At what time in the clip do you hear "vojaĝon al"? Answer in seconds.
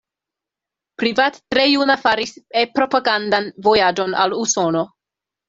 3.69-4.35